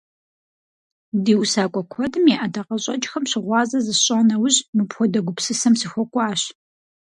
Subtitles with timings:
[1.23, 6.41] Ди усакӀуэ куэдым я ӀэдакъэщӀэкӀхэм щыгъуазэ зысщӀа нэужь, мыпхуэдэ гупсысэм сыхуэкӀуащ.